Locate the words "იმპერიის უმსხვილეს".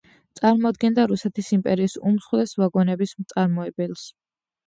1.57-2.55